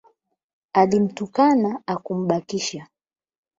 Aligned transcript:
Alimtukana 0.73 1.81
hakumbakisha 1.87 2.87